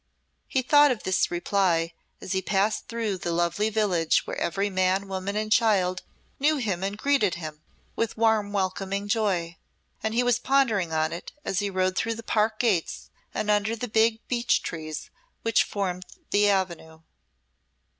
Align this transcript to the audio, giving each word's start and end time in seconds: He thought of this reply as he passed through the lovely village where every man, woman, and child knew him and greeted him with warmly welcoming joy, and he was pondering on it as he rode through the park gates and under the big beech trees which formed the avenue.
He 0.47 0.63
thought 0.63 0.89
of 0.89 1.03
this 1.03 1.29
reply 1.29 1.93
as 2.21 2.31
he 2.31 2.41
passed 2.41 2.87
through 2.87 3.19
the 3.19 3.31
lovely 3.31 3.69
village 3.69 4.25
where 4.25 4.35
every 4.41 4.67
man, 4.67 5.07
woman, 5.07 5.35
and 5.35 5.51
child 5.51 6.01
knew 6.39 6.57
him 6.57 6.83
and 6.83 6.97
greeted 6.97 7.35
him 7.35 7.61
with 7.95 8.17
warmly 8.17 8.51
welcoming 8.51 9.07
joy, 9.07 9.57
and 10.01 10.15
he 10.15 10.23
was 10.23 10.39
pondering 10.39 10.91
on 10.91 11.13
it 11.13 11.33
as 11.45 11.59
he 11.59 11.69
rode 11.69 11.95
through 11.95 12.15
the 12.15 12.23
park 12.23 12.57
gates 12.57 13.11
and 13.31 13.51
under 13.51 13.75
the 13.75 13.87
big 13.87 14.27
beech 14.27 14.63
trees 14.63 15.11
which 15.43 15.63
formed 15.63 16.07
the 16.31 16.49
avenue. 16.49 17.01